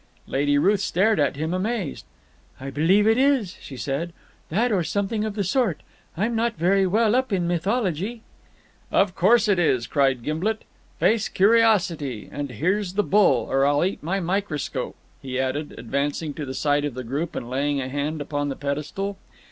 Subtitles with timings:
[0.25, 2.05] Lady Ruth stared at him amazed.
[2.59, 4.13] "I believe it is," she said,
[4.49, 5.81] "that or something of the sort.
[6.17, 8.23] I'm not very well up in mythology."
[8.91, 10.63] "Of course it is," cried Gimblet.
[10.99, 12.27] "Face curiosity!
[12.31, 16.83] And here's the bull, or I'll eat my microscope," he added, advancing to the side
[16.83, 19.19] of the group and laying a hand upon the pedestal.